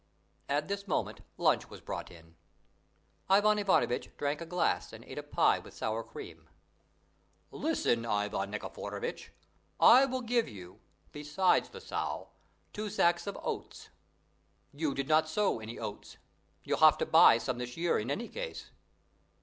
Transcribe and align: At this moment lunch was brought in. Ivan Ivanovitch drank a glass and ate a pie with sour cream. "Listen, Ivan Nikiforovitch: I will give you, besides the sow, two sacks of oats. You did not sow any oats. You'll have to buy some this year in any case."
At 0.49 0.67
this 0.67 0.87
moment 0.87 1.21
lunch 1.37 1.69
was 1.69 1.79
brought 1.79 2.09
in. 2.09 2.33
Ivan 3.29 3.59
Ivanovitch 3.59 4.09
drank 4.17 4.41
a 4.41 4.47
glass 4.47 4.91
and 4.91 5.05
ate 5.05 5.19
a 5.19 5.21
pie 5.21 5.59
with 5.59 5.75
sour 5.75 6.01
cream. 6.03 6.49
"Listen, 7.51 8.03
Ivan 8.03 8.49
Nikiforovitch: 8.49 9.29
I 9.79 10.05
will 10.05 10.21
give 10.21 10.49
you, 10.49 10.79
besides 11.11 11.69
the 11.69 11.79
sow, 11.81 12.29
two 12.73 12.89
sacks 12.89 13.27
of 13.27 13.37
oats. 13.43 13.89
You 14.73 14.95
did 14.95 15.07
not 15.07 15.29
sow 15.29 15.59
any 15.59 15.77
oats. 15.77 16.17
You'll 16.63 16.79
have 16.79 16.97
to 16.97 17.05
buy 17.05 17.37
some 17.37 17.59
this 17.59 17.77
year 17.77 17.99
in 17.99 18.09
any 18.09 18.27
case." 18.27 18.71